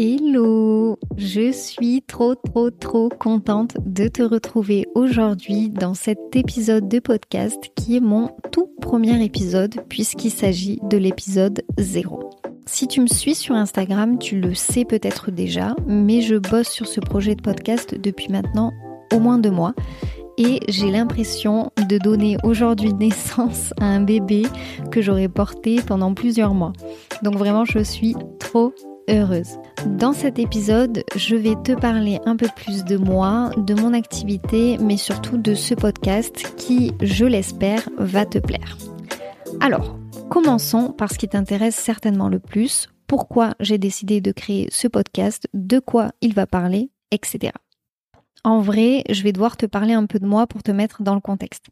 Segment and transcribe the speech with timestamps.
[0.00, 7.00] Hello Je suis trop trop trop contente de te retrouver aujourd'hui dans cet épisode de
[7.00, 12.30] podcast qui est mon tout premier épisode puisqu'il s'agit de l'épisode 0.
[12.64, 16.86] Si tu me suis sur Instagram, tu le sais peut-être déjà, mais je bosse sur
[16.86, 18.72] ce projet de podcast depuis maintenant
[19.12, 19.74] au moins deux mois
[20.36, 24.44] et j'ai l'impression de donner aujourd'hui naissance à un bébé
[24.92, 26.72] que j'aurais porté pendant plusieurs mois.
[27.24, 28.72] Donc vraiment, je suis trop
[29.08, 29.58] heureuse.
[29.86, 34.78] Dans cet épisode, je vais te parler un peu plus de moi, de mon activité,
[34.78, 38.76] mais surtout de ce podcast qui, je l'espère, va te plaire.
[39.60, 39.98] Alors,
[40.30, 45.48] commençons par ce qui t'intéresse certainement le plus, pourquoi j'ai décidé de créer ce podcast,
[45.54, 47.52] de quoi il va parler, etc.
[48.44, 51.14] En vrai, je vais devoir te parler un peu de moi pour te mettre dans
[51.14, 51.66] le contexte.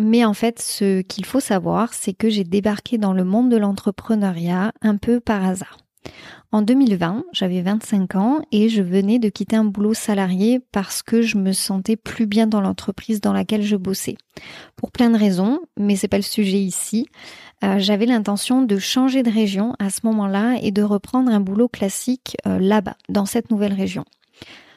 [0.00, 3.56] Mais en fait, ce qu'il faut savoir, c'est que j'ai débarqué dans le monde de
[3.56, 5.78] l'entrepreneuriat un peu par hasard.
[6.50, 11.22] En 2020, j'avais 25 ans et je venais de quitter un boulot salarié parce que
[11.22, 14.16] je me sentais plus bien dans l'entreprise dans laquelle je bossais.
[14.76, 17.06] Pour plein de raisons, mais c'est pas le sujet ici.
[17.64, 21.68] Euh, j'avais l'intention de changer de région à ce moment-là et de reprendre un boulot
[21.68, 24.04] classique euh, là-bas, dans cette nouvelle région.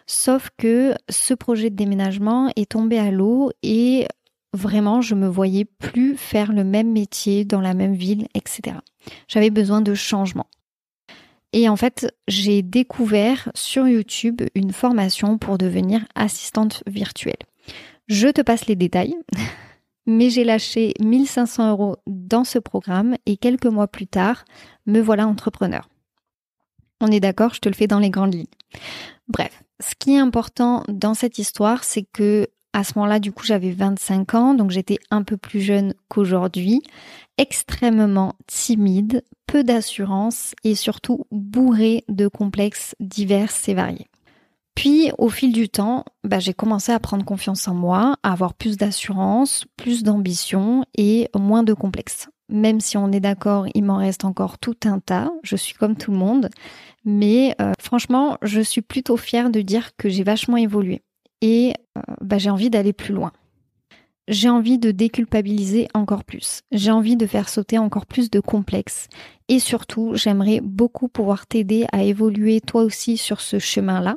[0.08, 4.08] Sauf que ce projet de déménagement est tombé à l'eau et
[4.54, 8.78] vraiment je me voyais plus faire le même métier dans la même ville, etc.
[9.28, 10.48] J'avais besoin de changement.
[11.56, 17.40] Et en fait, j'ai découvert sur YouTube une formation pour devenir assistante virtuelle.
[18.08, 19.16] Je te passe les détails,
[20.06, 24.44] mais j'ai lâché 1500 euros dans ce programme et quelques mois plus tard,
[24.86, 25.88] me voilà entrepreneur.
[27.00, 28.46] On est d'accord, je te le fais dans les grandes lignes.
[29.30, 33.46] Bref, ce qui est important dans cette histoire, c'est que à ce moment-là, du coup,
[33.46, 36.82] j'avais 25 ans, donc j'étais un peu plus jeune qu'aujourd'hui,
[37.38, 44.08] extrêmement timide, peu d'assurance et surtout bourrée de complexes divers et variés.
[44.76, 48.54] Puis, au fil du temps, bah, j'ai commencé à prendre confiance en moi, à avoir
[48.54, 52.28] plus d'assurance, plus d'ambition et moins de complexes.
[52.50, 55.96] Même si on est d'accord, il m'en reste encore tout un tas, je suis comme
[55.96, 56.50] tout le monde,
[57.06, 61.05] mais euh, franchement, je suis plutôt fière de dire que j'ai vachement évolué
[61.46, 63.32] et euh, bah, j'ai envie d'aller plus loin.
[64.28, 66.62] J'ai envie de déculpabiliser encore plus.
[66.72, 69.08] J'ai envie de faire sauter encore plus de complexes.
[69.48, 74.16] Et surtout, j'aimerais beaucoup pouvoir t'aider à évoluer toi aussi sur ce chemin-là.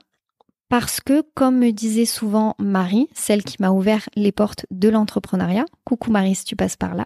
[0.71, 5.67] Parce que, comme me disait souvent Marie, celle qui m'a ouvert les portes de l'entrepreneuriat,
[5.85, 7.05] coucou Marie si tu passes par là,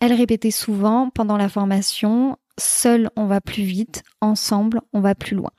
[0.00, 5.36] elle répétait souvent pendant la formation, seul on va plus vite, ensemble on va plus
[5.36, 5.50] loin.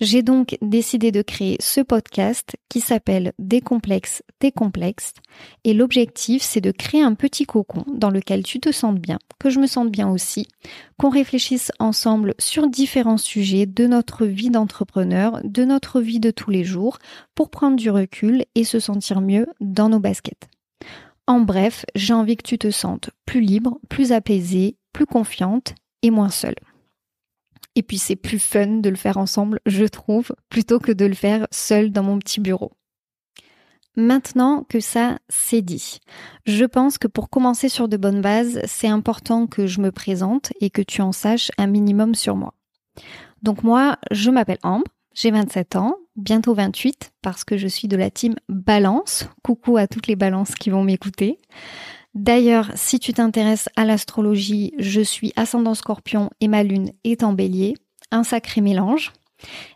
[0.00, 5.14] J'ai donc décidé de créer ce podcast qui s'appelle Des complexes, tes complexes.
[5.64, 9.48] Et l'objectif, c'est de créer un petit cocon dans lequel tu te sentes bien, que
[9.48, 10.48] je me sente bien aussi,
[10.98, 16.50] qu'on réfléchisse ensemble sur différents sujets de notre vie d'entrepreneur, de notre vie de tous
[16.50, 16.98] les jours,
[17.34, 20.50] pour prendre du recul et se sentir mieux dans nos baskets.
[21.26, 26.10] En bref, j'ai envie que tu te sentes plus libre, plus apaisée, plus confiante et
[26.10, 26.54] moins seule.
[27.76, 31.14] Et puis c'est plus fun de le faire ensemble, je trouve, plutôt que de le
[31.14, 32.72] faire seul dans mon petit bureau.
[33.96, 36.00] Maintenant que ça c'est dit,
[36.44, 40.52] je pense que pour commencer sur de bonnes bases, c'est important que je me présente
[40.60, 42.54] et que tu en saches un minimum sur moi.
[43.42, 47.96] Donc moi, je m'appelle Ambre, j'ai 27 ans, bientôt 28 parce que je suis de
[47.96, 49.28] la team Balance.
[49.42, 51.38] Coucou à toutes les balances qui vont m'écouter.
[52.16, 57.34] D'ailleurs, si tu t'intéresses à l'astrologie, je suis ascendant scorpion et ma lune est en
[57.34, 57.74] bélier.
[58.10, 59.12] Un sacré mélange.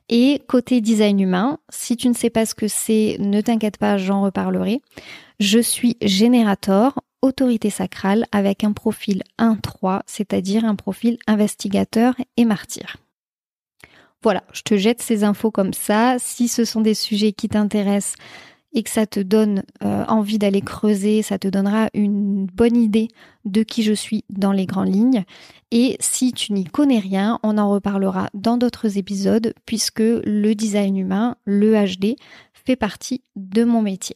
[0.09, 3.99] Et côté design humain, si tu ne sais pas ce que c'est, ne t'inquiète pas,
[3.99, 4.81] j'en reparlerai.
[5.39, 12.97] Je suis générateur, autorité sacrale avec un profil 1-3, c'est-à-dire un profil investigateur et martyr.
[14.23, 16.17] Voilà, je te jette ces infos comme ça.
[16.19, 18.17] Si ce sont des sujets qui t'intéressent,
[18.73, 23.09] et que ça te donne euh, envie d'aller creuser, ça te donnera une bonne idée
[23.45, 25.25] de qui je suis dans les grandes lignes.
[25.71, 30.97] Et si tu n'y connais rien, on en reparlera dans d'autres épisodes puisque le design
[30.97, 32.17] humain, le HD,
[32.53, 34.15] fait partie de mon métier.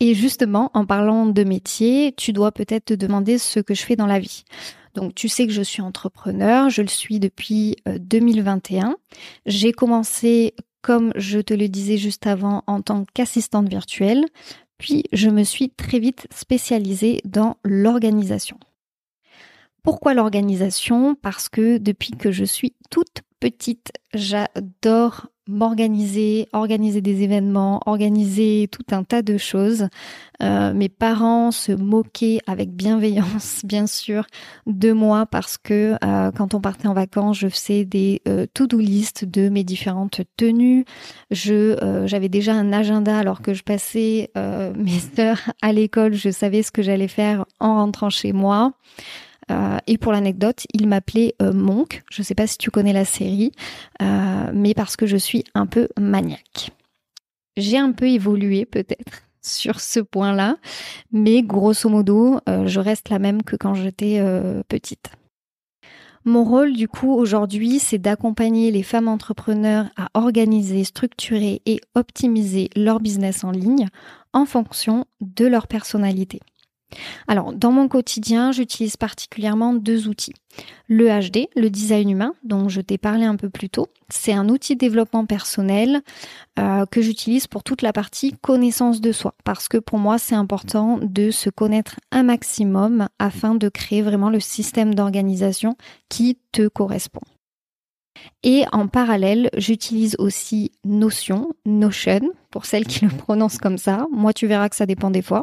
[0.00, 3.96] Et justement, en parlant de métier, tu dois peut-être te demander ce que je fais
[3.96, 4.44] dans la vie.
[4.94, 8.88] Donc tu sais que je suis entrepreneur, je le suis depuis 2021.
[8.88, 8.94] Euh,
[9.46, 14.24] J'ai commencé comme je te le disais juste avant, en tant qu'assistante virtuelle,
[14.78, 18.58] puis je me suis très vite spécialisée dans l'organisation.
[19.82, 21.14] Pourquoi l'organisation?
[21.14, 28.84] Parce que depuis que je suis toute petite, j'adore m'organiser, organiser des événements, organiser tout
[28.92, 29.88] un tas de choses.
[30.42, 34.24] Euh, mes parents se moquaient avec bienveillance, bien sûr,
[34.66, 38.78] de moi parce que euh, quand on partait en vacances, je faisais des euh, to-do
[38.78, 40.84] list de mes différentes tenues.
[41.30, 41.76] Je
[42.06, 46.14] j'avais déjà un agenda alors que je passais mes heures à l'école.
[46.14, 48.72] Je savais ce que j'allais faire en rentrant chez moi.
[49.50, 52.02] Euh, et pour l'anecdote, il m'appelait euh, Monk.
[52.10, 53.52] Je ne sais pas si tu connais la série,
[54.02, 56.70] euh, mais parce que je suis un peu maniaque.
[57.56, 60.56] J'ai un peu évolué peut-être sur ce point-là,
[61.12, 64.22] mais grosso modo, je reste la même que quand j'étais
[64.68, 65.10] petite.
[66.26, 72.68] Mon rôle, du coup, aujourd'hui, c'est d'accompagner les femmes entrepreneurs à organiser, structurer et optimiser
[72.76, 73.86] leur business en ligne
[74.34, 76.40] en fonction de leur personnalité.
[77.28, 80.34] Alors, dans mon quotidien, j'utilise particulièrement deux outils.
[80.88, 84.48] Le HD, le design humain, dont je t'ai parlé un peu plus tôt, c'est un
[84.48, 86.02] outil de développement personnel
[86.58, 90.34] euh, que j'utilise pour toute la partie connaissance de soi, parce que pour moi, c'est
[90.34, 95.76] important de se connaître un maximum afin de créer vraiment le système d'organisation
[96.08, 97.22] qui te correspond.
[98.42, 102.20] Et en parallèle, j'utilise aussi Notion, Notion,
[102.50, 104.06] pour celles qui le prononcent comme ça.
[104.10, 105.42] Moi, tu verras que ça dépend des fois.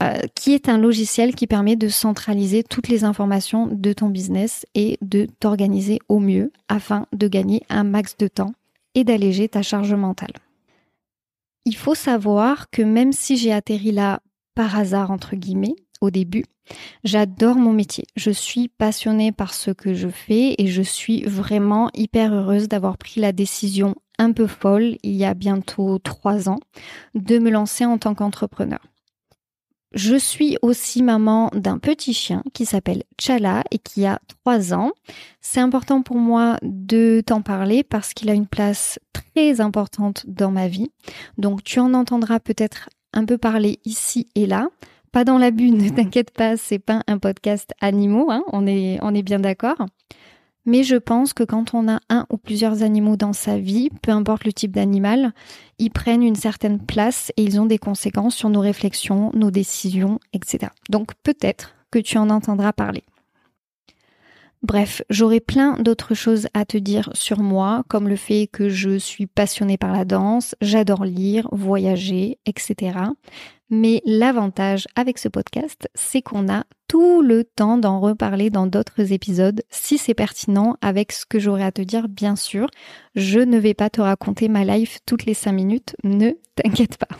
[0.00, 4.64] Euh, qui est un logiciel qui permet de centraliser toutes les informations de ton business
[4.76, 8.52] et de t'organiser au mieux afin de gagner un max de temps
[8.94, 10.34] et d'alléger ta charge mentale.
[11.64, 14.20] Il faut savoir que même si j'ai atterri là
[14.54, 16.44] par hasard, entre guillemets, au début,
[17.02, 18.04] j'adore mon métier.
[18.14, 22.98] Je suis passionnée par ce que je fais et je suis vraiment hyper heureuse d'avoir
[22.98, 26.60] pris la décision un peu folle il y a bientôt trois ans
[27.16, 28.87] de me lancer en tant qu'entrepreneur.
[29.92, 34.92] Je suis aussi maman d'un petit chien qui s'appelle Chala et qui a 3 ans.
[35.40, 40.50] C'est important pour moi de t'en parler parce qu'il a une place très importante dans
[40.50, 40.92] ma vie.
[41.38, 44.68] Donc tu en entendras peut-être un peu parler ici et là.
[45.10, 48.98] Pas dans la bune, ne t'inquiète pas, c'est pas un podcast animaux, hein, on, est,
[49.00, 49.86] on est bien d'accord.
[50.68, 54.10] Mais je pense que quand on a un ou plusieurs animaux dans sa vie, peu
[54.10, 55.32] importe le type d'animal,
[55.78, 60.20] ils prennent une certaine place et ils ont des conséquences sur nos réflexions, nos décisions,
[60.34, 60.70] etc.
[60.90, 63.02] Donc peut-être que tu en entendras parler.
[64.62, 68.98] Bref, j'aurais plein d'autres choses à te dire sur moi, comme le fait que je
[68.98, 72.98] suis passionnée par la danse, j'adore lire, voyager, etc.
[73.70, 79.12] Mais l'avantage avec ce podcast, c'est qu'on a tout le temps d'en reparler dans d'autres
[79.12, 82.68] épisodes si c'est pertinent avec ce que j'aurais à te dire, bien sûr.
[83.14, 87.16] Je ne vais pas te raconter ma life toutes les cinq minutes, ne t'inquiète pas.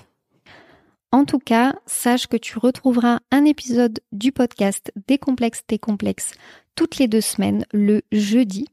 [1.11, 6.33] En tout cas, sache que tu retrouveras un épisode du podcast Décomplexe tes complexes
[6.79, 8.67] toutes les deux semaines, le jeudi.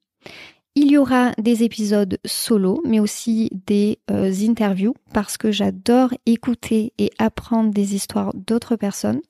[0.75, 6.93] Il y aura des épisodes solo, mais aussi des euh, interviews, parce que j'adore écouter
[6.99, 9.21] et apprendre des histoires d'autres personnes.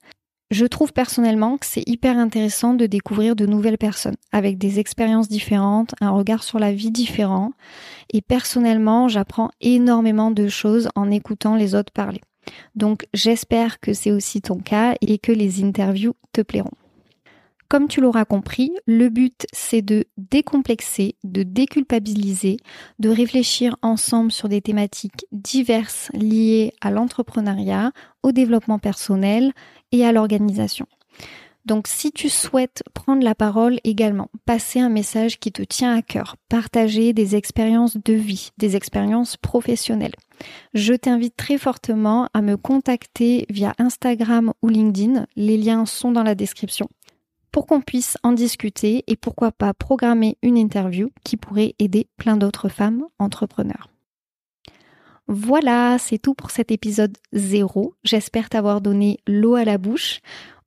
[0.51, 5.30] Je trouve personnellement que c'est hyper intéressant de découvrir de nouvelles personnes avec des expériences
[5.30, 7.54] différentes, un regard sur la vie différent.
[8.12, 12.19] Et personnellement, j'apprends énormément de choses en écoutant les autres parler.
[12.75, 16.71] Donc j'espère que c'est aussi ton cas et que les interviews te plairont.
[17.68, 22.58] Comme tu l'auras compris, le but c'est de décomplexer, de déculpabiliser,
[23.00, 27.92] de réfléchir ensemble sur des thématiques diverses liées à l'entrepreneuriat,
[28.22, 29.52] au développement personnel
[29.92, 30.86] et à l'organisation.
[31.66, 36.04] Donc si tu souhaites prendre la parole également, passer un message qui te tient à
[36.04, 40.14] cœur, partager des expériences de vie, des expériences professionnelles,
[40.76, 45.26] je t'invite très fortement à me contacter via Instagram ou LinkedIn.
[45.36, 46.88] Les liens sont dans la description
[47.56, 52.35] pour qu'on puisse en discuter et pourquoi pas programmer une interview qui pourrait aider plein
[52.35, 53.88] d'autres femmes entrepreneurs.
[55.30, 57.94] Voilà, c'est tout pour cet épisode 0.
[58.04, 60.19] J'espère t'avoir donné l'eau à la bouche.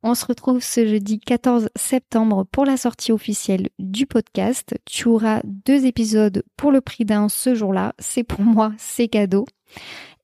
[0.03, 4.75] On se retrouve ce jeudi 14 septembre pour la sortie officielle du podcast.
[4.87, 7.93] Tu auras deux épisodes pour le prix d'un ce jour-là.
[7.99, 9.45] C'est pour moi, c'est cadeau.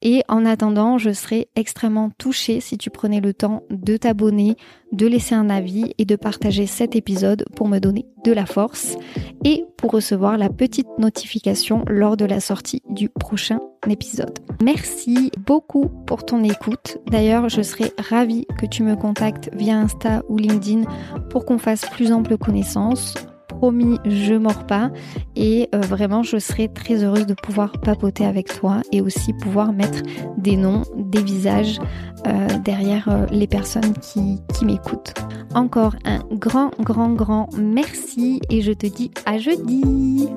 [0.04, 4.54] Et en attendant, je serais extrêmement touchée si tu prenais le temps de t'abonner,
[4.92, 8.96] de laisser un avis et de partager cet épisode pour me donner de la force
[9.44, 14.38] et pour recevoir la petite notification lors de la sortie du prochain épisode.
[14.62, 16.98] Merci beaucoup pour ton écoute.
[17.06, 20.82] D'ailleurs, je serais ravie que tu me contactes via Insta ou LinkedIn
[21.30, 23.14] pour qu'on fasse plus ample connaissance
[23.56, 24.90] promis, je mords pas.
[25.36, 29.72] Et euh, vraiment, je serai très heureuse de pouvoir papoter avec toi et aussi pouvoir
[29.72, 30.02] mettre
[30.38, 31.78] des noms, des visages
[32.26, 35.14] euh, derrière euh, les personnes qui, qui m'écoutent.
[35.54, 40.28] Encore un grand, grand, grand merci et je te dis à jeudi.